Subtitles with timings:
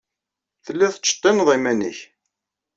[0.65, 1.97] Telliḍ tettceṭṭineḍ iman-nnek.